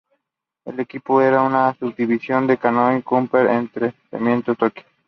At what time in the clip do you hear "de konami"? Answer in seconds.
2.47-3.03